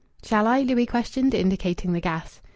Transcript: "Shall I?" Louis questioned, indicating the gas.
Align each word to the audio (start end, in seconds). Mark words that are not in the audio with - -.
"Shall 0.23 0.47
I?" 0.47 0.61
Louis 0.63 0.87
questioned, 0.87 1.35
indicating 1.35 1.93
the 1.93 2.01
gas. 2.01 2.41